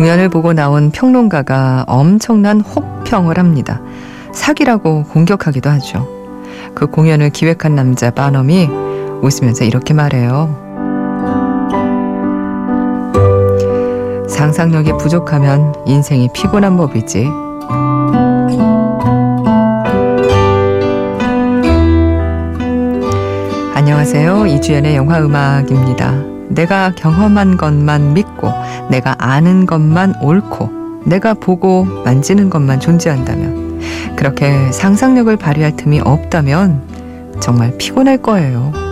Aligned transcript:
공연을 0.00 0.30
보고 0.30 0.54
나온 0.54 0.90
평론가가 0.90 1.84
엄청난 1.86 2.62
혹평을 2.62 3.38
합니다. 3.38 3.82
사기라고 4.32 5.04
공격하기도 5.04 5.68
하죠. 5.68 6.08
그 6.74 6.86
공연을 6.86 7.28
기획한 7.28 7.74
남자 7.74 8.10
바넘이 8.10 8.66
웃으면서 9.20 9.64
이렇게 9.66 9.92
말해요. 9.92 10.56
상상력이 14.26 14.92
부족하면 14.96 15.74
인생이 15.84 16.30
피곤한 16.32 16.78
법이지. 16.78 17.28
안녕하세요. 23.74 24.46
이주연의 24.46 24.96
영화 24.96 25.20
음악입니다. 25.20 26.39
내가 26.50 26.92
경험한 26.94 27.56
것만 27.56 28.12
믿고, 28.12 28.52
내가 28.90 29.14
아는 29.18 29.66
것만 29.66 30.16
옳고, 30.20 30.70
내가 31.06 31.34
보고 31.34 31.84
만지는 32.04 32.50
것만 32.50 32.80
존재한다면, 32.80 33.80
그렇게 34.16 34.70
상상력을 34.72 35.34
발휘할 35.36 35.76
틈이 35.76 36.00
없다면 36.00 36.82
정말 37.40 37.76
피곤할 37.78 38.18
거예요. 38.18 38.89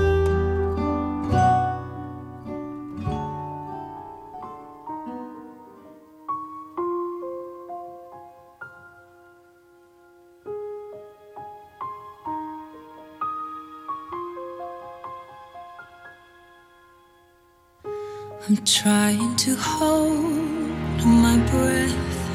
I'm 18.48 18.56
trying 18.64 19.36
to 19.36 19.54
hold 19.56 21.04
my 21.04 21.36
breath. 21.50 22.30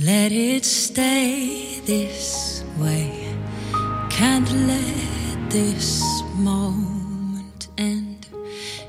Let 0.00 0.32
it 0.32 0.64
stay 0.64 1.78
this 1.84 2.64
way. 2.78 3.36
Can't 4.08 4.50
let 4.66 5.50
this 5.50 6.02
moment 6.36 7.68
end. 7.76 8.26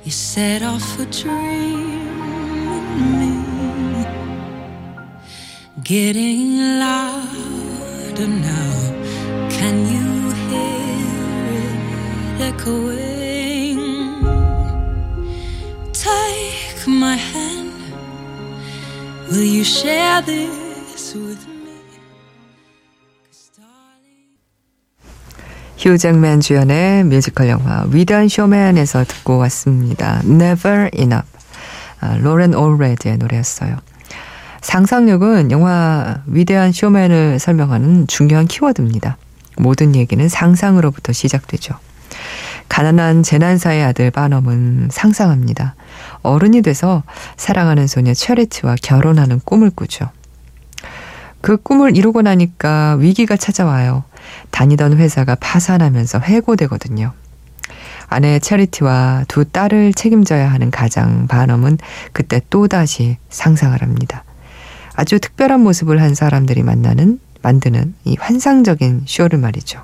You 0.06 0.12
set 0.12 0.62
off 0.62 0.98
a 1.02 1.06
dream 1.08 2.08
in 2.78 3.20
me. 3.20 4.06
Getting 5.84 6.80
louder 6.80 8.28
now. 8.28 9.50
Can 9.50 9.76
you 9.94 10.32
hear 10.48 11.60
it 11.60 12.54
echoing? 12.54 13.15
Will 19.36 19.50
you 19.50 19.66
share 19.66 20.24
this 20.26 21.18
with 21.18 21.46
me? 21.50 21.56
휴 25.78 25.98
잭맨 25.98 26.40
주연의 26.40 27.04
뮤지컬 27.04 27.50
영화 27.50 27.86
위대한 27.90 28.30
쇼맨에서 28.30 29.04
듣고 29.04 29.38
왔습니다. 29.40 30.22
Never 30.24 30.90
Enough. 30.94 31.28
아, 32.00 32.16
로렌 32.16 32.54
올레드의 32.54 33.18
노래였어요. 33.18 33.76
상상력은 34.62 35.52
영화 35.52 36.24
위대한 36.28 36.72
쇼맨을 36.72 37.38
설명하는 37.38 38.08
중요한 38.08 38.48
키워드입니다. 38.48 39.18
모든 39.58 39.96
얘기는 39.96 40.30
상상으로부터 40.30 41.12
시작되죠. 41.12 41.78
가난한 42.70 43.24
재난사의 43.24 43.84
아들 43.84 44.12
바넘은 44.12 44.90
상상합니다. 44.92 45.76
어른이 46.24 46.62
돼서 46.62 47.04
사랑하는 47.38 47.88
소녀 47.88 48.14
체리티와 48.14 48.76
결혼하는 48.82 49.40
꿈을 49.46 49.70
꾸죠. 49.70 50.10
그 51.42 51.58
꿈을 51.58 51.96
이루고 51.96 52.24
나니까 52.24 52.96
위기가 53.00 53.38
찾아와요. 53.38 54.04
다니던 54.52 54.98
회사가 54.98 55.36
파산하면서 55.36 56.20
해고되거든요. 56.20 57.14
아내 58.08 58.40
체리티와 58.40 59.26
두 59.28 59.46
딸을 59.46 59.94
책임져야 59.94 60.52
하는 60.52 60.72
가장 60.72 61.28
바넘은 61.28 61.78
그때 62.14 62.42
또다시 62.50 63.18
상상을 63.30 63.80
합니다. 63.82 64.24
아주 64.96 65.20
특별한 65.20 65.62
모습을 65.62 66.02
한 66.02 66.16
사람들이 66.16 66.64
만나는 66.64 67.20
만드는 67.42 67.94
이 68.06 68.16
환상적인 68.20 69.04
쇼를 69.06 69.40
말이죠. 69.40 69.82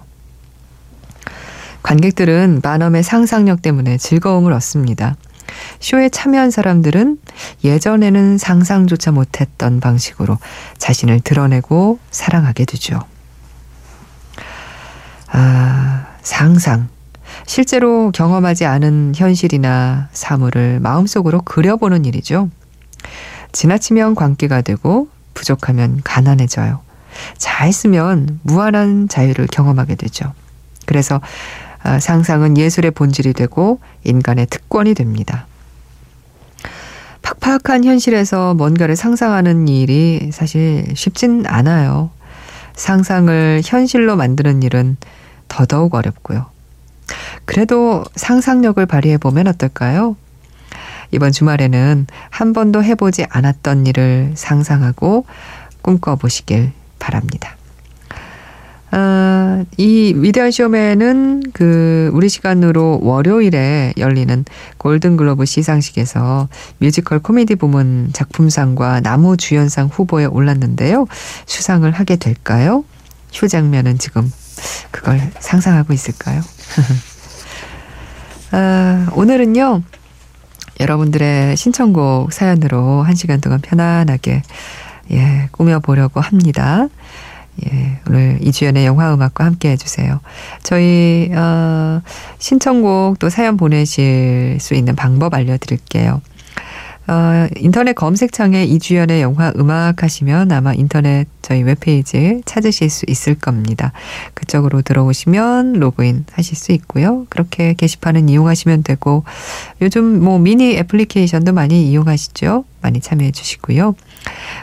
관객들은 1.84 2.62
바넘의 2.62 3.04
상상력 3.04 3.62
때문에 3.62 3.98
즐거움을 3.98 4.54
얻습니다. 4.54 5.16
쇼에 5.80 6.10
참여한 6.10 6.52
사람들은 6.52 7.18
예전에는 7.64 8.38
상상조차 8.38 9.12
못했던 9.12 9.80
방식으로 9.80 10.38
자신을 10.78 11.20
드러내고 11.22 12.00
사랑하게 12.12 12.66
되죠. 12.66 13.00
아, 15.32 16.06
상상. 16.22 16.90
실제로 17.46 18.12
경험하지 18.12 18.66
않은 18.66 19.14
현실이나 19.16 20.10
사물을 20.12 20.80
마음속으로 20.80 21.42
그려보는 21.42 22.06
일이죠. 22.06 22.50
지나치면 23.52 24.16
광기가 24.16 24.62
되고 24.62 25.10
부족하면 25.34 26.02
가난해져요. 26.04 26.82
잘 27.38 27.74
쓰면 27.74 28.40
무한한 28.44 29.10
자유를 29.10 29.48
경험하게 29.48 29.96
되죠. 29.96 30.34
그래서 30.86 31.16
아, 31.16 31.71
상상은 32.00 32.58
예술의 32.58 32.92
본질이 32.92 33.34
되고 33.34 33.80
인간의 34.04 34.48
특권이 34.48 34.94
됩니다. 34.94 35.48
팍팍한 37.22 37.86
현실에서 37.86 38.54
뭔가를 38.54 38.96
상상하는 38.96 39.68
일이 39.68 40.32
사실 40.32 40.86
쉽진 40.96 41.46
않아요. 41.46 42.10
상상을 42.74 43.62
현실로 43.64 44.16
만드는 44.16 44.64
일은 44.64 44.98
더더욱 45.48 45.96
어렵고요. 45.96 46.48
그래도 47.46 48.04
상상력을 48.16 48.84
발휘해 48.86 49.18
보면 49.18 49.48
어떨까요? 49.48 50.16
이번 51.12 51.32
주말에는 51.32 52.08
한 52.30 52.54
번도 52.54 52.84
해보지 52.84 53.26
않았던 53.30 53.86
일을 53.88 54.32
상상하고 54.36 55.26
꿈꿔보시길 55.82 56.72
바랍니다. 57.00 57.58
아, 58.94 59.64
이 59.78 60.14
위대한 60.18 60.52
쇼맨은 60.52 61.44
그 61.54 62.12
우리 62.14 62.28
시간으로 62.28 63.00
월요일에 63.02 63.94
열리는 63.98 64.44
골든글로브 64.78 65.46
시상식에서 65.46 66.50
뮤지컬 66.80 67.20
코미디 67.20 67.56
부문 67.56 68.10
작품상과 68.12 69.00
나무 69.00 69.38
주연상 69.38 69.88
후보에 69.88 70.26
올랐는데요. 70.26 71.08
수상을 71.46 71.90
하게 71.90 72.18
될까요? 72.18 72.84
휴 73.32 73.48
장면은 73.48 73.98
지금 73.98 74.30
그걸 74.92 75.22
상상하고 75.40 75.94
있을까요? 75.94 76.42
아, 78.52 79.08
오늘은요. 79.14 79.84
여러분들의 80.82 81.56
신청곡 81.56 82.34
사연으로 82.34 83.04
한 83.04 83.16
시간 83.16 83.40
동안 83.40 83.62
편안하게 83.62 84.42
예, 85.12 85.48
꾸며보려고 85.52 86.20
합니다. 86.20 86.88
예, 87.66 88.00
오늘 88.08 88.40
이주연의 88.42 88.86
영화 88.86 89.14
음악과 89.14 89.46
함께 89.46 89.72
해주세요. 89.72 90.20
저희, 90.64 91.30
어, 91.34 92.02
신청곡 92.40 93.20
또 93.20 93.30
사연 93.30 93.58
보내실 93.58 94.58
수 94.60 94.74
있는 94.74 94.96
방법 94.96 95.34
알려드릴게요. 95.34 96.22
어, 97.08 97.48
인터넷 97.58 97.94
검색창에 97.94 98.64
이주연의 98.64 99.22
영화 99.22 99.52
음악 99.58 100.04
하시면 100.04 100.52
아마 100.52 100.74
인터넷 100.74 101.28
저희 101.42 101.64
웹페이지 101.64 102.44
찾으실 102.46 102.90
수 102.90 103.06
있을 103.08 103.36
겁니다. 103.36 103.92
그쪽으로 104.34 104.82
들어오시면 104.82 105.74
로그인 105.74 106.26
하실 106.32 106.56
수 106.56 106.72
있고요. 106.74 107.26
그렇게 107.30 107.74
게시판은 107.74 108.30
이용하시면 108.30 108.84
되고 108.84 109.24
요즘 109.82 110.24
뭐 110.24 110.38
미니 110.40 110.78
애플리케이션도 110.78 111.54
많이 111.54 111.90
이용하시죠. 111.90 112.66
많이 112.82 113.00
참여해 113.02 113.32
주시고요. 113.32 113.96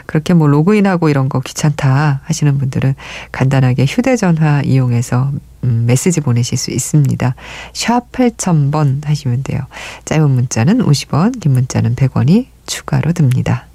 그렇게 0.05 0.33
뭐 0.33 0.47
로그인하고 0.47 1.09
이런 1.09 1.29
거 1.29 1.41
귀찮다 1.41 2.21
하시는 2.23 2.57
분들은 2.57 2.95
간단하게 3.31 3.85
휴대전화 3.85 4.61
이용해서 4.63 5.31
음, 5.63 5.85
메시지 5.85 6.21
보내실 6.21 6.57
수 6.57 6.71
있습니다. 6.71 7.35
샵 7.73 8.11
8000번 8.11 9.05
하시면 9.05 9.43
돼요. 9.43 9.61
짧은 10.05 10.29
문자는 10.29 10.79
50원, 10.79 11.39
긴 11.39 11.53
문자는 11.53 11.95
100원이 11.95 12.47
추가로 12.65 13.13
듭니다. 13.13 13.68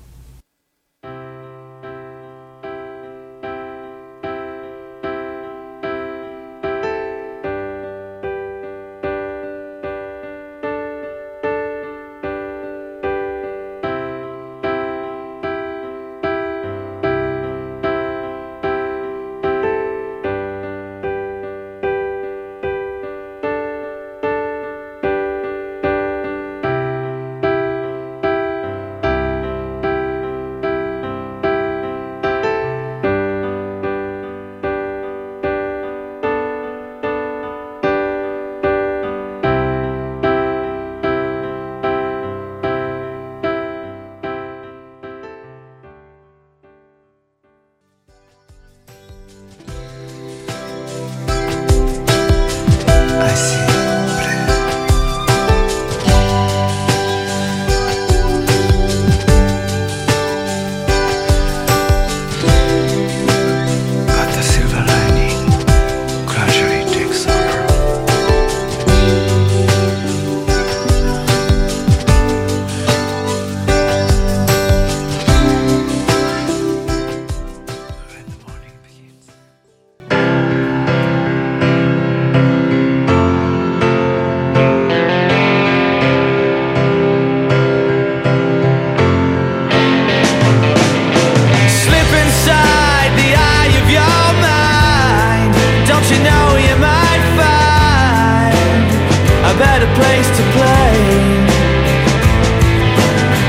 better 99.59 99.87
place 99.95 100.29
to 100.37 100.43
play. 100.53 100.93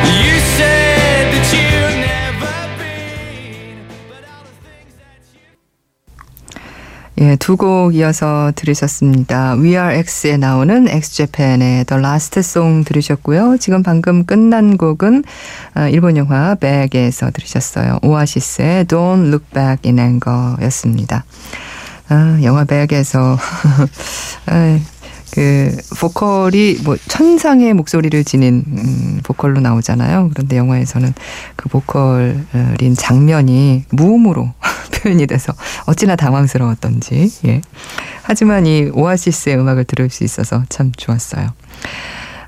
You 0.05 0.39
said 0.57 1.31
that 1.33 1.45
you've 1.53 1.97
never 1.97 2.55
been, 2.77 3.79
but 4.09 4.23
all 4.29 4.43
the 4.45 4.53
things 4.61 4.93
that 5.01 5.21
you. 5.33 5.49
예, 7.17 7.35
두 7.37 7.55
곡 7.57 7.95
이어서 7.95 8.51
들으셨습니다. 8.55 9.55
We 9.55 9.75
Are 9.77 9.95
X에 9.97 10.37
나오는 10.37 10.87
엑스제팬의 10.87 11.85
The 11.85 11.99
Last 11.99 12.39
Song 12.39 12.83
들으셨고요. 12.85 13.57
지금 13.57 13.81
방금 13.83 14.25
끝난 14.25 14.77
곡은 14.77 15.23
일본 15.91 16.17
영화 16.17 16.55
백에서 16.55 17.31
들으셨어요. 17.31 17.99
오아시스의 18.03 18.85
Don't 18.85 19.27
Look 19.27 19.45
Back 19.53 19.89
in 19.89 19.99
Anger였습니다. 19.99 21.23
아, 22.09 22.37
영화 22.43 22.65
백에서 22.65 23.37
그 25.35 25.75
보컬이 25.99 26.77
뭐 26.85 26.95
천상의 27.09 27.73
목소리를 27.73 28.23
지닌 28.23 28.63
음, 28.67 29.19
보컬로 29.21 29.59
나오잖아요. 29.59 30.29
그런데 30.33 30.55
영화에서는 30.55 31.13
그 31.57 31.67
보컬인 31.67 32.95
장면이 32.97 33.83
무음으로 33.89 34.53
표현이 34.95 35.27
돼서 35.27 35.53
어찌나 35.87 36.15
당황스러웠던지. 36.15 37.29
예. 37.47 37.61
하지만 38.23 38.65
이 38.65 38.89
오아시스의 38.93 39.57
음악을 39.57 39.83
들을 39.83 40.09
수 40.09 40.23
있어서 40.23 40.63
참 40.69 40.93
좋았어요. 40.95 41.49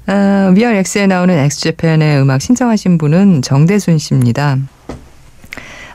아, 0.06 0.51
미얼 0.56 0.75
엑스에 0.75 1.07
나오는 1.07 1.38
엑스제팬의 1.38 2.22
음악 2.22 2.42
신청하신 2.42 2.98
분은 2.98 3.42
정대순 3.42 3.98
씨입니다. 3.98 4.57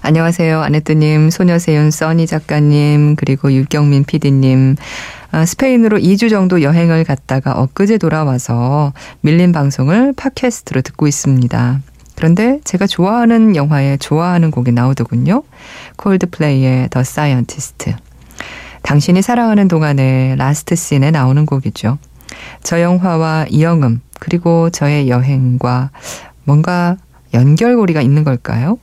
안녕하세요. 0.04 0.60
아네뜨님, 0.62 1.30
소녀세윤 1.30 1.92
써니 1.92 2.26
작가님, 2.26 3.14
그리고 3.14 3.52
유경민 3.52 4.02
PD님. 4.02 4.74
아, 5.30 5.46
스페인으로 5.46 5.98
2주 5.98 6.28
정도 6.28 6.60
여행을 6.60 7.04
갔다가 7.04 7.52
엊그제 7.52 7.98
돌아와서 7.98 8.92
밀린 9.20 9.52
방송을 9.52 10.12
팟캐스트로 10.14 10.82
듣고 10.82 11.06
있습니다. 11.06 11.80
그런데 12.16 12.58
제가 12.64 12.88
좋아하는 12.88 13.54
영화에 13.54 13.96
좋아하는 13.98 14.50
곡이 14.50 14.72
나오더군요. 14.72 15.44
콜드플레이의 15.98 16.88
The 16.90 17.04
Scientist. 17.04 17.94
당신이 18.82 19.22
사랑하는 19.22 19.68
동안에 19.68 20.34
last 20.36 20.74
scene에 20.74 21.12
나오는 21.12 21.46
곡이죠. 21.46 21.98
저 22.64 22.80
영화와 22.80 23.46
이영음 23.50 24.00
그리고 24.18 24.68
저의 24.70 25.08
여행과 25.08 25.90
뭔가 26.42 26.96
연결고리가 27.32 28.02
있는 28.02 28.24
걸까요? 28.24 28.78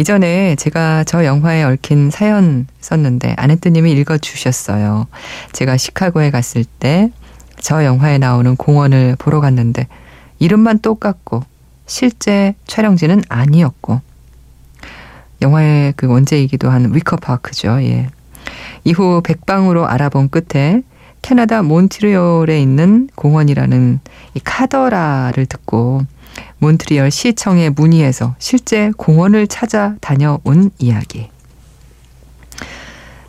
이전에 0.00 0.56
제가 0.56 1.04
저 1.04 1.24
영화에 1.24 1.62
얽힌 1.62 2.10
사연 2.10 2.66
썼는데 2.80 3.34
아네트님이 3.36 3.92
읽어주셨어요. 3.92 5.06
제가 5.52 5.76
시카고에 5.76 6.30
갔을 6.30 6.64
때 6.64 7.10
저 7.60 7.84
영화에 7.84 8.18
나오는 8.18 8.56
공원을 8.56 9.16
보러 9.18 9.40
갔는데 9.40 9.86
이름만 10.38 10.78
똑같고 10.80 11.42
실제 11.86 12.54
촬영지는 12.66 13.22
아니었고 13.28 14.00
영화의 15.42 15.92
그 15.96 16.06
원제이기도 16.06 16.70
한 16.70 16.94
위커파크죠. 16.94 17.82
예. 17.82 18.08
이후 18.84 19.20
백방으로 19.22 19.86
알아본 19.86 20.30
끝에 20.30 20.82
캐나다 21.22 21.62
몬트리올에 21.62 22.60
있는 22.60 23.08
공원이라는 23.14 24.00
이 24.34 24.40
카더라를 24.42 25.46
듣고 25.46 26.02
몬트리올 26.58 27.10
시청에 27.10 27.70
문의해서 27.70 28.34
실제 28.38 28.92
공원을 28.96 29.46
찾아 29.46 29.94
다녀온 30.00 30.70
이야기. 30.78 31.30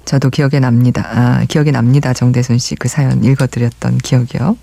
저도 0.06 0.30
기억에 0.30 0.60
납니다. 0.60 1.08
아, 1.10 1.46
기억에 1.48 1.72
납니다. 1.72 2.14
정대순 2.14 2.58
씨 2.58 2.76
그 2.76 2.88
사연 2.88 3.24
읽어드렸던 3.24 4.00
기억이요. 4.00 4.58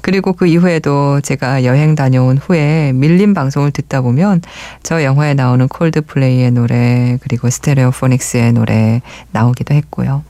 그리고 0.00 0.32
그 0.32 0.46
이후에도 0.46 1.20
제가 1.20 1.64
여행 1.64 1.94
다녀온 1.94 2.38
후에 2.38 2.92
밀린 2.94 3.34
방송을 3.34 3.72
듣다 3.72 4.00
보면 4.00 4.40
저 4.82 5.02
영화에 5.04 5.34
나오는 5.34 5.68
콜드플레이의 5.68 6.52
노래 6.52 7.18
그리고 7.20 7.50
스테레오포닉스의 7.50 8.52
노래 8.54 9.02
나오기도 9.32 9.74
했고요. 9.74 10.24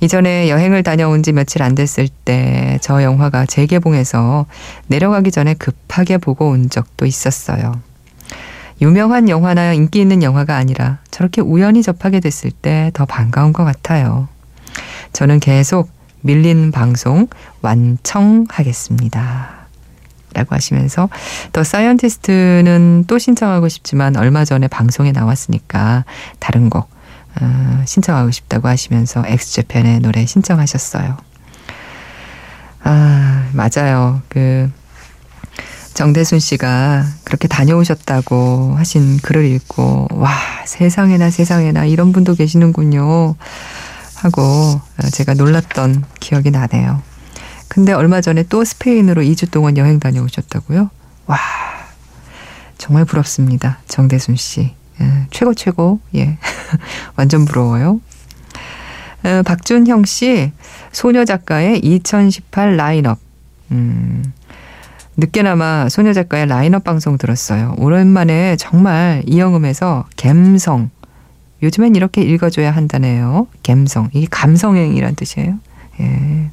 이전에 0.00 0.48
여행을 0.48 0.82
다녀온 0.82 1.22
지 1.22 1.32
며칠 1.32 1.62
안 1.62 1.74
됐을 1.74 2.08
때 2.24 2.78
저 2.80 3.02
영화가 3.02 3.46
재개봉해서 3.46 4.46
내려가기 4.86 5.30
전에 5.30 5.54
급하게 5.54 6.18
보고 6.18 6.48
온 6.48 6.70
적도 6.70 7.04
있었어요. 7.04 7.80
유명한 8.80 9.28
영화나 9.28 9.74
인기 9.74 10.00
있는 10.00 10.22
영화가 10.22 10.56
아니라 10.56 10.98
저렇게 11.10 11.42
우연히 11.42 11.82
접하게 11.82 12.20
됐을 12.20 12.50
때 12.50 12.90
더 12.94 13.04
반가운 13.04 13.52
것 13.52 13.64
같아요. 13.64 14.28
저는 15.12 15.40
계속 15.40 15.90
밀린 16.22 16.70
방송 16.70 17.28
완청하겠습니다. 17.60 19.50
라고 20.32 20.54
하시면서 20.54 21.08
The 21.52 21.64
Scientist는 21.64 23.04
또 23.08 23.18
신청하고 23.18 23.68
싶지만 23.68 24.16
얼마 24.16 24.44
전에 24.44 24.68
방송에 24.68 25.10
나왔으니까 25.12 26.04
다른 26.38 26.70
곡 26.70 26.88
어, 27.40 27.82
신청하고 27.86 28.30
싶다고 28.30 28.68
하시면서 28.68 29.24
엑스제팬의 29.26 30.00
노래 30.00 30.26
신청하셨어요. 30.26 31.16
아, 32.82 33.50
맞아요. 33.52 34.22
그, 34.28 34.70
정대순 35.94 36.38
씨가 36.38 37.04
그렇게 37.24 37.48
다녀오셨다고 37.48 38.74
하신 38.76 39.18
글을 39.18 39.44
읽고, 39.44 40.08
와, 40.12 40.30
세상에나 40.66 41.30
세상에나 41.30 41.84
이런 41.84 42.12
분도 42.12 42.34
계시는군요. 42.34 43.36
하고 44.22 44.42
어, 44.42 45.10
제가 45.12 45.34
놀랐던 45.34 46.04
기억이 46.20 46.50
나네요. 46.50 47.02
근데 47.68 47.92
얼마 47.92 48.20
전에 48.20 48.42
또 48.44 48.64
스페인으로 48.64 49.22
2주 49.22 49.50
동안 49.50 49.76
여행 49.76 49.98
다녀오셨다고요? 50.00 50.90
와, 51.26 51.38
정말 52.76 53.04
부럽습니다. 53.04 53.78
정대순 53.88 54.36
씨. 54.36 54.74
예, 55.00 55.26
최고 55.30 55.54
최고. 55.54 56.00
예. 56.14 56.38
완전 57.16 57.44
부러워요. 57.44 58.00
어, 59.22 59.42
박준형 59.44 60.04
씨, 60.04 60.52
소녀 60.92 61.24
작가의 61.24 61.80
2018 61.80 62.76
라인업. 62.76 63.18
음, 63.70 64.32
늦게나마 65.16 65.88
소녀 65.88 66.12
작가의 66.12 66.46
라인업 66.46 66.84
방송 66.84 67.18
들었어요. 67.18 67.74
오랜만에 67.78 68.56
정말 68.56 69.22
이영음에서 69.26 70.06
갬성. 70.16 70.90
요즘엔 71.62 71.94
이렇게 71.94 72.22
읽어줘야 72.22 72.70
한다네요. 72.70 73.46
갬성. 73.62 74.08
이게 74.14 74.26
감성행이란 74.30 75.14
뜻이에요. 75.14 75.58
예. 76.00 76.50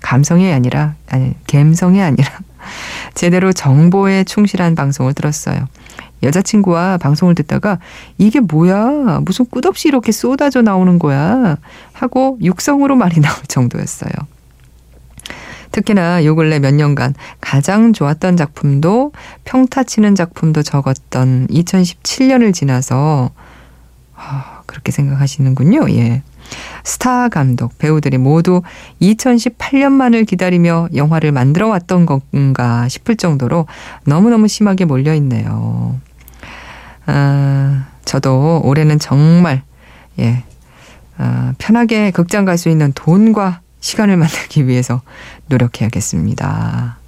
감성이 0.00 0.52
아니라, 0.52 0.94
아니, 1.08 1.34
갬성이 1.46 2.00
아니라, 2.00 2.30
제대로 3.14 3.52
정보에 3.52 4.24
충실한 4.24 4.74
방송을 4.74 5.12
들었어요. 5.12 5.66
여자친구와 6.22 6.98
방송을 6.98 7.34
듣다가 7.34 7.78
이게 8.18 8.40
뭐야? 8.40 9.20
무슨 9.24 9.44
끝없이 9.46 9.88
이렇게 9.88 10.12
쏟아져 10.12 10.62
나오는 10.62 10.98
거야? 10.98 11.56
하고 11.92 12.38
육성으로 12.42 12.96
말이 12.96 13.20
나올 13.20 13.36
정도였어요. 13.48 14.10
특히나 15.72 16.24
요 16.24 16.34
근래 16.34 16.58
몇 16.58 16.72
년간 16.72 17.14
가장 17.40 17.92
좋았던 17.92 18.36
작품도 18.36 19.12
평타 19.44 19.82
치는 19.82 20.14
작품도 20.14 20.62
적었던 20.62 21.48
2017년을 21.48 22.54
지나서 22.54 23.30
아, 24.14 24.62
그렇게 24.64 24.92
생각하시는군요. 24.92 25.90
예. 25.90 26.22
스타 26.84 27.28
감독, 27.28 27.76
배우들이 27.78 28.18
모두 28.18 28.62
2018년만을 29.02 30.26
기다리며 30.26 30.88
영화를 30.94 31.32
만들어 31.32 31.68
왔던 31.68 32.06
건가 32.06 32.88
싶을 32.88 33.16
정도로 33.16 33.66
너무너무 34.04 34.48
심하게 34.48 34.84
몰려 34.84 35.14
있네요. 35.14 36.00
아, 37.06 37.86
저도 38.04 38.62
올해는 38.64 38.98
정말, 38.98 39.62
예, 40.18 40.44
아, 41.18 41.52
편하게 41.58 42.10
극장 42.10 42.44
갈 42.44 42.58
수 42.58 42.68
있는 42.68 42.92
돈과 42.94 43.60
시간을 43.80 44.16
만들기 44.18 44.66
위해서 44.66 45.02
노력해야겠습니다. 45.48 46.98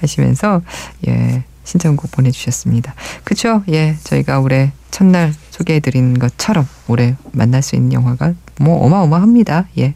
하시면서, 0.00 0.62
예, 1.08 1.44
신청곡 1.64 2.10
보내주셨습니다. 2.10 2.94
그쵸? 3.24 3.62
예, 3.68 3.96
저희가 4.04 4.40
올해 4.40 4.72
첫날 4.90 5.32
소개해드린 5.50 6.18
것처럼 6.18 6.66
올해 6.88 7.16
만날 7.32 7.62
수 7.62 7.76
있는 7.76 7.92
영화가 7.92 8.34
뭐 8.60 8.84
어마어마합니다. 8.84 9.66
예. 9.78 9.94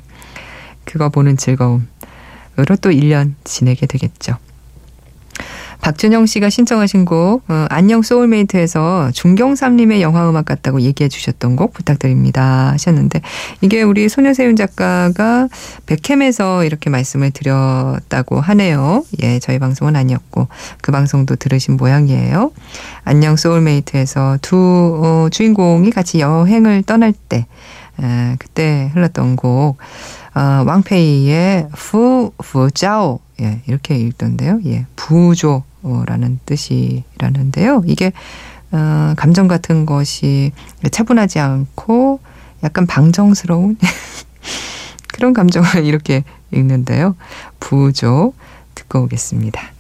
그거 0.85 1.09
보는 1.09 1.37
즐거움으로 1.37 1.85
또 2.81 2.91
1년 2.91 3.35
지내게 3.45 3.87
되겠죠. 3.87 4.39
박준영 5.87 6.27
씨가 6.27 6.51
신청하신 6.51 7.05
곡 7.05 7.45
어, 7.47 7.67
안녕 7.71 8.03
소울메이트에서 8.03 9.13
중경삼님의 9.13 10.03
영화 10.03 10.29
음악 10.29 10.47
같다고 10.47 10.81
얘기해 10.81 11.09
주셨던 11.09 11.55
곡 11.55 11.73
부탁드립니다 11.73 12.73
하셨는데 12.73 13.21
이게 13.61 13.83
우리 13.83 14.09
소녀세윤 14.09 14.57
작가가 14.57 15.47
백캠에서 15.87 16.65
이렇게 16.65 16.91
말씀을 16.91 17.31
드렸다고 17.31 18.41
하네요. 18.41 19.05
예, 19.23 19.39
저희 19.39 19.61
방송은 19.61 19.95
아니었고 19.95 20.49
그 20.83 20.91
방송도 20.91 21.37
들으신 21.37 21.77
모양이에요. 21.77 22.51
안녕 23.05 23.37
소울메이트에서 23.37 24.39
두 24.43 24.57
어, 25.05 25.29
주인공이 25.31 25.91
같이 25.91 26.19
여행을 26.19 26.83
떠날 26.83 27.13
때 27.13 27.47
에, 28.03 28.35
그때 28.41 28.91
흘렀던 28.93 29.37
곡 29.37 29.77
어, 30.35 30.65
왕페이의 30.67 31.69
푸, 31.77 32.33
푸자오 32.39 33.21
예, 33.41 33.61
이렇게 33.69 33.97
읽던데요. 33.97 34.59
예, 34.67 34.87
부조 34.97 35.63
라는 36.07 36.39
뜻이라는데요. 36.47 37.83
이게 37.87 38.13
어, 38.73 39.15
감정 39.17 39.49
같은 39.49 39.87
것이 39.87 40.53
차분하지 40.91 41.39
않고 41.39 42.21
약간 42.63 42.87
방정스러운 42.87 43.77
그런 45.13 45.33
감정을 45.33 45.85
이렇게 45.87 46.25
읽는데요. 46.51 47.17
부조 47.61 48.33
듣고 48.75 49.03
오겠습니다. 49.05 49.77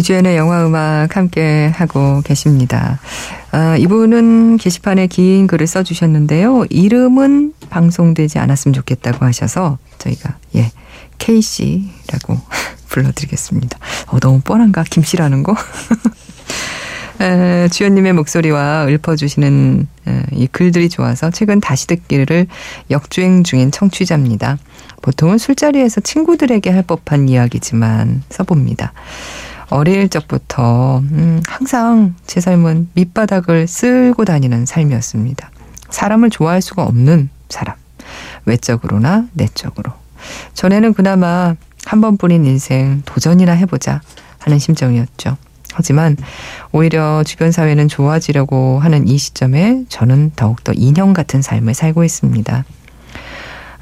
이주연의 0.00 0.34
영화 0.38 0.66
음악 0.66 1.14
함께 1.14 1.70
하고 1.74 2.22
계십니다. 2.24 2.98
아, 3.52 3.76
이분은 3.76 4.56
게시판에 4.56 5.06
긴 5.08 5.46
글을 5.46 5.66
써주셨는데요. 5.66 6.64
이름은 6.70 7.52
방송되지 7.68 8.38
않았으면 8.38 8.72
좋겠다고 8.72 9.26
하셔서 9.26 9.76
저희가 9.98 10.38
예 10.56 10.72
K씨라고 11.18 12.40
불러드리겠습니다. 12.88 13.78
어, 14.06 14.18
너무 14.20 14.40
뻔한가? 14.40 14.84
김씨라는 14.84 15.42
거? 15.42 15.54
에, 17.20 17.68
주연님의 17.68 18.14
목소리와 18.14 18.86
읊어주시는 18.88 19.86
에, 20.08 20.22
이 20.32 20.46
글들이 20.46 20.88
좋아서 20.88 21.30
최근 21.30 21.60
다시 21.60 21.86
듣기를 21.86 22.46
역주행 22.90 23.42
중인 23.42 23.70
청취자입니다. 23.70 24.56
보통은 25.02 25.36
술자리에서 25.36 26.00
친구들에게 26.00 26.70
할 26.70 26.84
법한 26.84 27.28
이야기지만 27.28 28.22
써봅니다. 28.30 28.94
어릴 29.70 30.08
적부터 30.08 30.98
음, 30.98 31.40
항상 31.46 32.14
제 32.26 32.40
삶은 32.40 32.90
밑바닥을 32.94 33.66
쓸고 33.66 34.24
다니는 34.24 34.66
삶이었습니다. 34.66 35.50
사람을 35.90 36.30
좋아할 36.30 36.60
수가 36.60 36.82
없는 36.84 37.30
사람. 37.48 37.76
외적으로나 38.44 39.26
내적으로. 39.32 39.92
전에는 40.54 40.92
그나마 40.94 41.54
한 41.84 42.00
번뿐인 42.00 42.44
인생 42.44 43.02
도전이나 43.04 43.52
해보자 43.52 44.00
하는 44.38 44.58
심정이었죠. 44.58 45.36
하지만 45.72 46.16
오히려 46.72 47.22
주변 47.24 47.52
사회는 47.52 47.88
좋아지려고 47.88 48.80
하는 48.80 49.06
이 49.06 49.16
시점에 49.18 49.84
저는 49.88 50.32
더욱더 50.34 50.72
인형 50.74 51.12
같은 51.12 51.42
삶을 51.42 51.74
살고 51.74 52.04
있습니다. 52.04 52.64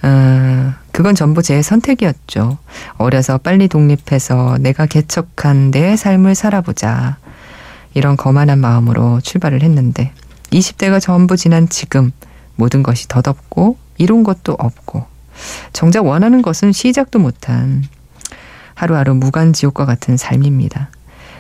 어, 0.03 0.75
그건 0.93 1.15
전부 1.15 1.43
제 1.43 1.63
선택이었죠. 1.63 2.59
어려서 2.97 3.39
빨리 3.39 3.69
독립해서 3.69 4.59
내가 4.61 4.87
개척한 4.87 5.71
내 5.71 5.97
삶을 5.97 6.35
살아보자. 6.35 7.19
이런 7.95 8.17
거만한 8.17 8.59
마음으로 8.59 9.21
출발을 9.21 9.63
했는데 9.63 10.13
20대가 10.53 11.01
전부 11.01 11.37
지난 11.37 11.69
지금 11.69 12.13
모든 12.55 12.83
것이 12.83 13.09
덧없고 13.09 13.77
이룬 13.97 14.25
것도 14.25 14.55
없고 14.59 15.07
정작 15.73 16.07
원하는 16.07 16.43
것은 16.43 16.73
시작도 16.73 17.19
못한 17.19 17.85
하루하루 18.75 19.15
무간지옥과 19.15 19.85
같은 19.85 20.17
삶입니다. 20.17 20.91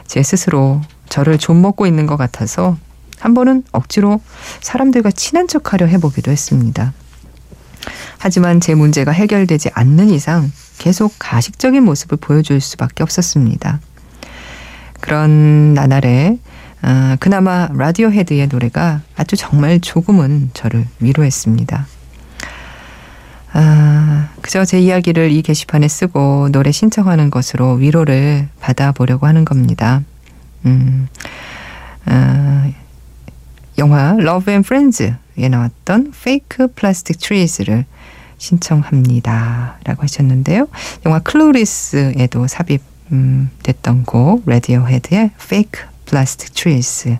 제 0.06 0.22
스스로 0.22 0.80
저를 1.08 1.38
좀먹고 1.38 1.86
있는 1.86 2.06
것 2.06 2.16
같아서 2.16 2.76
한 3.20 3.34
번은 3.34 3.64
억지로 3.72 4.20
사람들과 4.60 5.10
친한 5.10 5.48
척 5.48 5.72
하려 5.72 5.86
해보기도 5.86 6.30
했습니다. 6.30 6.92
하지만 8.18 8.60
제 8.60 8.74
문제가 8.74 9.12
해결되지 9.12 9.70
않는 9.74 10.10
이상 10.10 10.50
계속 10.78 11.14
가식적인 11.18 11.82
모습을 11.84 12.18
보여줄 12.20 12.60
수밖에 12.60 13.02
없었습니다. 13.02 13.80
그런 15.00 15.74
나날에 15.74 16.38
어, 16.82 17.16
그나마 17.18 17.68
라디오 17.72 18.10
헤드의 18.10 18.48
노래가 18.48 19.02
아주 19.16 19.36
정말 19.36 19.80
조금은 19.80 20.50
저를 20.54 20.86
위로했습니다. 21.00 21.86
아, 23.52 24.28
그저 24.42 24.64
제 24.64 24.78
이야기를 24.78 25.32
이 25.32 25.42
게시판에 25.42 25.88
쓰고 25.88 26.50
노래 26.52 26.70
신청하는 26.70 27.30
것으로 27.30 27.74
위로를 27.74 28.48
받아보려고 28.60 29.26
하는 29.26 29.44
겁니다. 29.44 30.02
음, 30.66 31.08
아, 32.04 32.70
영화 33.78 34.16
Love 34.18 34.52
and 34.52 34.66
Friends에 34.66 35.14
나왔던 35.36 36.12
Fake 36.14 36.66
Plastic 36.74 37.20
Trees를 37.20 37.86
신청합니다. 38.38 39.78
라고 39.84 40.02
하셨는데요. 40.02 40.68
영화 41.06 41.18
Clueless에도 41.18 42.46
삽입 42.46 42.80
음, 43.12 43.50
됐던 43.62 44.04
곡 44.04 44.42
Radiohead의 44.46 45.30
Fake 45.40 45.82
Plastic 46.06 46.54
Trees 46.54 47.16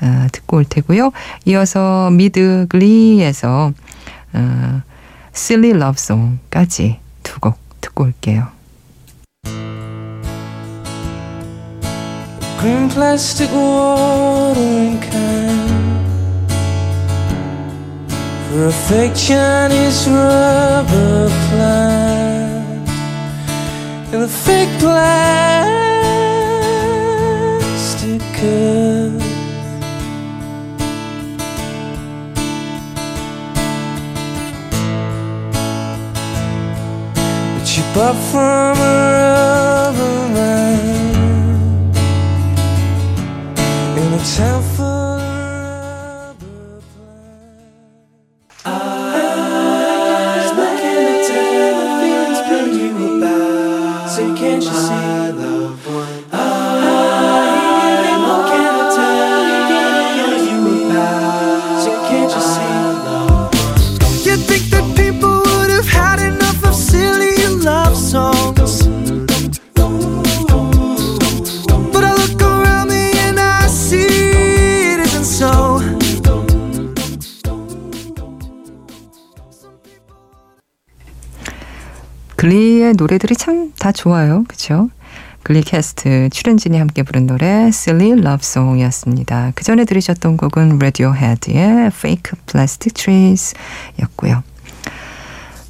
어, 0.00 0.26
듣고 0.32 0.58
올 0.58 0.64
테고요. 0.64 1.12
이어서 1.46 2.10
미드 2.10 2.66
Glee에서 2.68 3.72
어, 4.32 4.82
Silly 5.34 5.70
Love 5.70 5.96
Song까지 5.98 6.98
두 7.22 7.40
곡 7.40 7.58
듣고 7.80 8.04
올게요. 8.04 8.48
Green 12.60 12.88
plastic 12.88 13.48
watering 13.52 15.00
can 15.00 15.57
a 18.50 18.72
fake 18.72 19.14
Chinese 19.14 20.08
rubber 20.08 21.28
plant 21.50 22.88
and 24.12 24.22
the 24.22 24.28
fake 24.28 24.70
plastic 24.78 25.10
cup. 28.32 29.12
That 37.54 37.68
you 37.76 37.82
bought 37.94 38.16
from 38.30 38.78
a 38.78 38.82
rubber 39.92 40.18
man 40.34 40.78
in 43.98 44.08
a 44.14 44.16
town 44.36 44.62
글리의 82.88 82.94
노래들이 82.96 83.36
참 83.36 83.72
다 83.78 83.92
좋아요. 83.92 84.44
그쵸? 84.48 84.90
글리 85.42 85.62
캐스트 85.62 86.30
출연진이 86.30 86.78
함께 86.78 87.02
부른 87.02 87.26
노래 87.26 87.68
Silly 87.68 88.12
Love 88.12 88.40
Song이었습니다. 88.40 89.52
그 89.54 89.64
전에 89.64 89.84
들으셨던 89.84 90.36
곡은 90.36 90.76
Radiohead의 90.76 91.86
Fake 91.88 92.32
Plastic 92.46 92.94
Trees 92.94 93.54
였고요. 94.02 94.42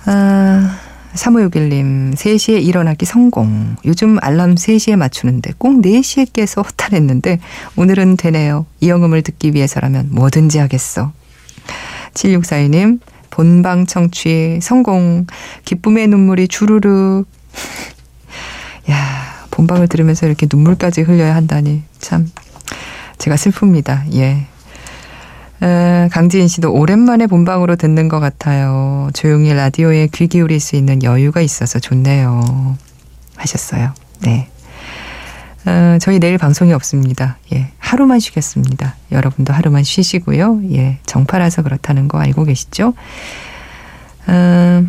아, 0.07 0.79
3561님 1.15 2.15
3시에 2.15 2.63
일어나기 2.63 3.05
성공. 3.05 3.77
요즘 3.85 4.19
알람 4.21 4.55
3시에 4.55 4.97
맞추는데 4.97 5.53
꼭 5.59 5.83
4시에 5.83 6.33
깨서 6.33 6.63
허탈했는데 6.63 7.41
오늘은 7.77 8.17
되네요. 8.17 8.67
이영음을 8.81 9.23
듣기 9.23 9.55
위해서라면 9.55 10.09
뭐든지 10.13 10.59
하겠어. 10.59 11.13
7642님 12.15 13.01
본방 13.31 13.87
청취 13.87 14.61
성공. 14.63 15.27
기쁨의 15.65 16.09
눈물이 16.09 16.49
주르륵. 16.49 17.27
야, 18.91 19.47
본방을 19.51 19.89
들으면서 19.89 20.27
이렇게 20.27 20.47
눈물까지 20.51 21.03
흘려야 21.03 21.35
한다니 21.35 21.83
참 21.99 22.31
제가 23.19 23.37
슬픕니다. 23.37 24.15
예. 24.15 24.47
에, 25.61 26.09
강지인 26.13 26.47
씨도 26.47 26.73
오랜만에 26.73 27.27
본방으로 27.27 27.77
듣는 27.77 28.09
것 28.09 28.21
같아요. 28.21 29.11
조용히 29.13 29.53
라디오에 29.53 30.09
귀 30.15 30.29
기울일 30.29 30.61
수 30.61 30.77
있는 30.77 31.03
여유가 31.03 31.41
있어서 31.41 31.79
좋네요. 31.81 32.77
하셨어요. 33.37 33.93
네. 34.21 34.49
어, 35.69 35.99
저희 36.01 36.19
내일 36.19 36.39
방송이 36.39 36.73
없습니다. 36.73 37.37
예, 37.53 37.71
하루만 37.79 38.21
쉬겠습니다. 38.21 38.95
여러분도 39.13 39.53
하루만 39.53 39.85
쉬시고요. 39.85 40.63
예, 40.73 40.99
정파라서 41.05 41.63
그렇다는 41.63 42.09
거 42.09 42.19
알고 42.19 42.45
계시죠? 42.45 42.95
어, 44.29 44.87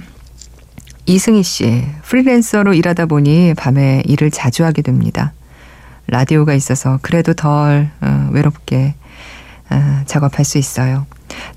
이승희 1.06 1.44
씨, 1.44 1.84
프리랜서로 2.04 2.74
일하다 2.74 3.08
보니 3.08 3.56
밤에 3.58 4.04
일을 4.06 4.32
자주 4.32 4.64
하게 4.64 4.82
됩니다. 4.82 5.34
라디오가 6.08 6.54
있어서 6.54 7.00
그래도 7.02 7.34
덜 7.34 7.90
어, 8.00 8.30
외롭게 8.32 8.96
어, 9.70 10.02
작업할 10.06 10.46
수 10.46 10.58
있어요. 10.58 11.06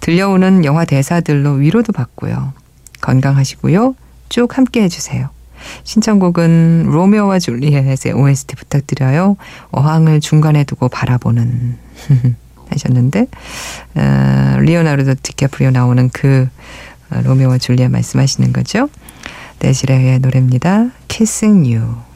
들려오는 0.00 0.64
영화 0.64 0.84
대사들로 0.84 1.52
위로도 1.52 1.92
받고요. 1.92 2.54
건강하시고요. 3.00 3.94
쭉 4.28 4.56
함께 4.56 4.82
해주세요. 4.82 5.30
신청곡은 5.84 6.86
로미오와 6.90 7.38
줄리엣의 7.38 8.12
OST 8.12 8.56
부탁드려요. 8.56 9.36
어항을 9.70 10.20
중간에 10.20 10.64
두고 10.64 10.88
바라보는 10.88 11.76
하셨는데 12.70 13.26
어, 13.94 14.56
리오나르도 14.60 15.14
디카프리오 15.22 15.70
나오는 15.70 16.08
그 16.10 16.48
어, 17.10 17.20
로미오와 17.22 17.58
줄리엣 17.58 17.90
말씀하시는 17.90 18.52
거죠. 18.52 18.88
데시레의 19.58 20.18
노래입니다. 20.20 20.90
Kissing 21.08 21.74
You. 21.74 22.11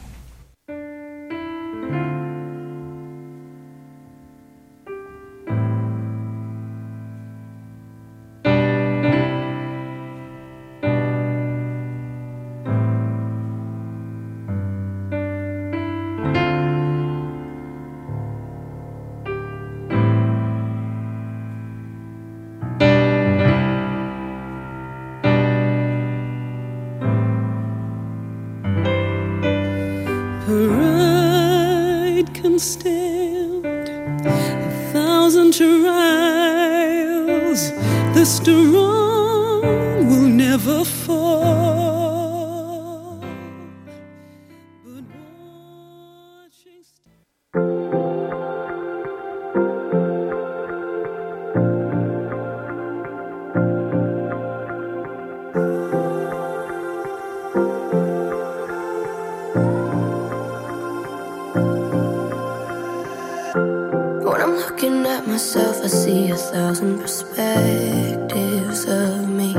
Myself, 65.27 65.83
I 65.83 65.87
see 65.87 66.29
a 66.29 66.35
thousand 66.35 66.99
perspectives 66.99 68.85
of 68.85 69.29
me. 69.29 69.53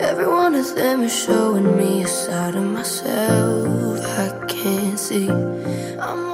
Every 0.00 0.28
one 0.28 0.54
of 0.54 0.74
them 0.74 1.02
is 1.02 1.24
showing 1.24 1.76
me 1.76 2.02
a 2.02 2.08
side 2.08 2.54
of 2.54 2.64
myself 2.64 4.00
I 4.18 4.46
can't 4.46 4.98
see. 4.98 5.28
I'm 5.30 6.30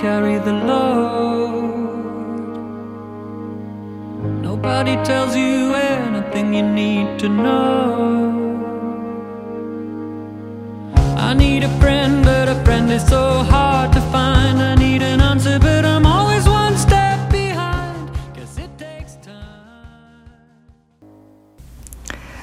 carry 0.00 0.38
the 0.38 0.52
load. 0.52 1.76
Nobody 4.40 4.94
tells 5.04 5.36
you 5.36 5.74
anything 5.74 6.54
you 6.54 6.62
need 6.62 7.18
to 7.18 7.28
know. 7.28 8.54
I 11.16 11.34
need 11.34 11.64
a 11.64 11.72
friend, 11.80 12.24
but 12.24 12.48
a 12.48 12.56
friend 12.64 12.90
is 12.90 13.06
so 13.06 13.42
hard 13.52 13.92
to 13.92 14.00
find. 14.12 14.40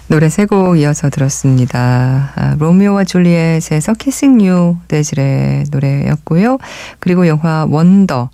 노래 0.10 0.30
세 0.30 0.46
곡 0.46 0.80
이어서 0.80 1.10
들었습니다. 1.10 2.32
아, 2.36 2.56
로미오와 2.60 3.04
줄리엣에서 3.04 3.93
키싱 3.96 4.38
뉴 4.38 4.78
데질의 4.88 5.65
노래였고요. 5.70 6.58
그리고 7.00 7.28
영화 7.28 7.65
원더 7.70 8.30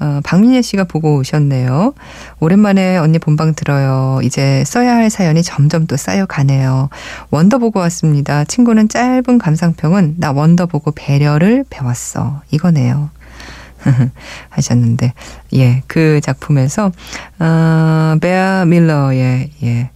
어, 0.00 0.20
박민예 0.24 0.62
씨가 0.62 0.82
보고 0.84 1.14
오셨네요. 1.18 1.94
오랜만에 2.40 2.96
언니 2.96 3.20
본방 3.20 3.54
들어요. 3.54 4.18
이제 4.24 4.64
써야 4.66 4.96
할 4.96 5.10
사연이 5.10 5.44
점점 5.44 5.86
또 5.86 5.96
쌓여가네요. 5.96 6.88
원더 7.30 7.58
보고 7.58 7.78
왔습니다. 7.78 8.42
친구는 8.44 8.88
짧은 8.88 9.38
감상평은 9.38 10.16
나 10.18 10.32
원더 10.32 10.66
보고 10.66 10.90
배려를 10.90 11.64
배웠어. 11.70 12.42
이거네요. 12.50 13.10
하셨는데, 14.50 15.12
예, 15.54 15.82
그 15.86 16.20
작품에서, 16.20 16.90
어, 17.38 18.16
베아 18.20 18.64
밀러의, 18.64 19.50
예, 19.62 19.90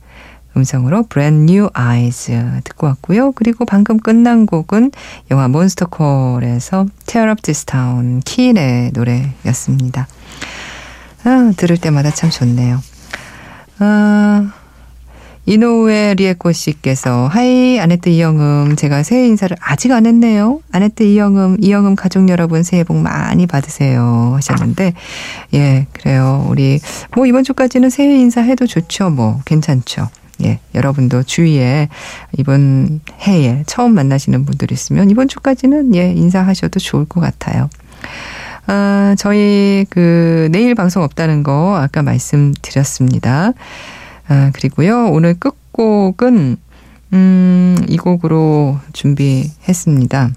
음성으로 0.56 1.04
Brand 1.04 1.52
New 1.52 1.68
Eyes 1.76 2.32
듣고 2.64 2.86
왔고요. 2.86 3.32
그리고 3.32 3.64
방금 3.64 3.98
끝난 3.98 4.46
곡은 4.46 4.92
영화 5.30 5.48
Monster 5.48 5.86
Call에서 5.86 6.86
Tear 7.06 7.30
Up 7.30 7.42
This 7.42 7.64
Town 7.64 8.20
Keane의 8.20 8.92
노래였습니다. 8.94 10.06
아, 11.24 11.52
들을 11.56 11.76
때마다 11.76 12.10
참 12.10 12.30
좋네요. 12.30 12.80
아, 13.78 14.52
이노우의 15.48 16.16
리에코 16.16 16.50
씨께서 16.50 17.28
Hi 17.28 17.78
아네트 17.78 18.08
이영음 18.08 18.74
제가 18.74 19.04
새해 19.04 19.28
인사를 19.28 19.56
아직 19.60 19.92
안 19.92 20.04
했네요. 20.04 20.60
아네트 20.72 21.04
이영음 21.04 21.58
이영음 21.60 21.94
가족 21.94 22.28
여러분 22.28 22.64
새해 22.64 22.82
복 22.82 22.96
많이 22.96 23.46
받으세요 23.46 24.32
하셨는데 24.34 24.94
예 25.54 25.86
그래요 25.92 26.44
우리 26.50 26.80
뭐 27.14 27.26
이번 27.26 27.44
주까지는 27.44 27.90
새해 27.90 28.18
인사 28.18 28.40
해도 28.40 28.66
좋죠 28.66 29.10
뭐 29.10 29.40
괜찮죠. 29.44 30.08
예, 30.44 30.58
여러분도 30.74 31.22
주위에 31.22 31.88
이번 32.38 33.00
해에 33.26 33.64
처음 33.66 33.94
만나시는 33.94 34.44
분들 34.44 34.72
있으면 34.72 35.10
이번 35.10 35.28
주까지는 35.28 35.94
예, 35.94 36.10
인사하셔도 36.12 36.78
좋을 36.78 37.06
것 37.06 37.20
같아요. 37.20 37.70
아, 38.66 39.14
저희 39.18 39.86
그 39.90 40.48
내일 40.50 40.74
방송 40.74 41.02
없다는 41.02 41.42
거 41.42 41.76
아까 41.76 42.02
말씀드렸습니다. 42.02 43.52
아, 44.28 44.50
그리고요, 44.52 45.08
오늘 45.10 45.34
끝곡은, 45.34 46.56
음, 47.12 47.76
이 47.88 47.96
곡으로 47.96 48.78
준비했습니다. 48.92 50.30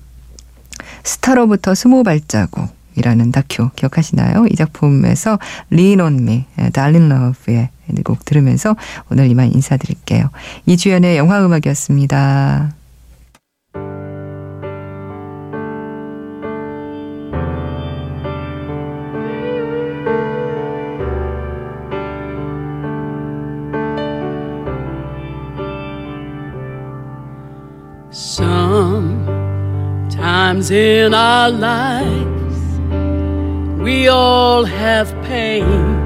스타로부터 1.03 1.73
스무 1.73 2.03
발자국. 2.03 2.69
이라는 2.95 3.31
다큐 3.31 3.69
기억하시나요? 3.75 4.45
이 4.51 4.55
작품에서 4.55 5.39
Lean 5.71 6.01
on 6.01 6.19
Me, 6.19 6.45
Darling 6.73 7.13
Love의 7.13 7.69
곡 8.03 8.25
들으면서 8.25 8.75
오늘 9.11 9.29
이만 9.29 9.51
인사드릴게요. 9.53 10.29
이주연의 10.65 11.17
영화음악이었습니다. 11.17 12.73
In 30.71 31.13
our 31.13 31.49
life 31.49 32.39
We 33.81 34.09
all 34.09 34.65
have 34.65 35.09
pain. 35.23 35.98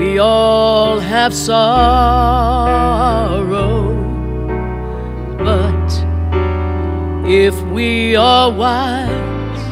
We 0.00 0.18
all 0.18 0.98
have 0.98 1.34
sorrow. 1.34 1.60
But 5.36 5.90
if 7.28 7.54
we 7.64 8.16
are 8.16 8.50
wise, 8.50 9.62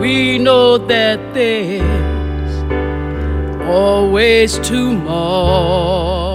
we 0.00 0.38
know 0.38 0.76
that 0.78 1.20
there's 1.34 2.54
always 3.68 4.58
tomorrow. 4.58 6.25